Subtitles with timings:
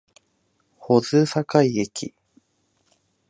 [0.79, 2.15] 保津峡駅